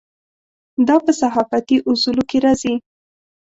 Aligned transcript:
دا 0.87 0.95
په 1.05 1.11
صحافتي 1.21 1.77
اصولو 1.89 2.23
کې 2.29 2.37
راځي. 2.45 2.73